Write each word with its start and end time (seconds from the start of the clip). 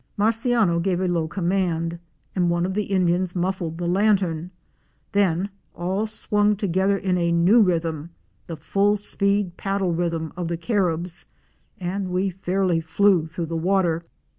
Marciano 0.17 0.79
gave 0.81 0.99
a 0.99 1.07
low 1.07 1.27
command 1.27 1.99
and 2.35 2.49
one 2.49 2.65
of 2.65 2.73
the 2.73 2.85
Indians 2.85 3.35
muffled 3.35 3.77
the 3.77 3.85
lantern; 3.87 4.49
then 5.11 5.51
all 5.75 6.07
swung 6.07 6.55
together 6.55 6.97
in 6.97 7.19
a 7.19 7.31
new 7.31 7.61
rhythm— 7.61 8.09
the 8.47 8.57
full 8.57 8.95
speed 8.95 9.57
paddle 9.57 9.93
rhythm 9.93 10.33
of 10.35 10.47
the 10.47 10.57
Caribs 10.57 11.27
—and 11.79 12.09
we 12.09 12.31
fairly 12.31 12.81
flew 12.81 13.27
through 13.27 13.45
the 13.45 13.55
water. 13.55 14.01